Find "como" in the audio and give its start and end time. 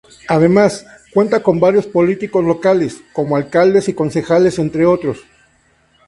3.13-3.35